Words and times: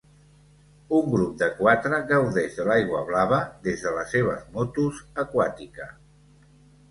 Un 0.99 1.09
grup 1.15 1.33
de 1.41 1.49
quatre 1.57 1.99
gaudeix 2.11 2.55
de 2.61 2.65
l'aigua 2.69 3.03
blava 3.09 3.39
des 3.67 3.83
de 3.87 3.93
les 3.99 4.15
seves 4.15 4.49
motos 4.57 5.03
aquàtica. 5.25 5.89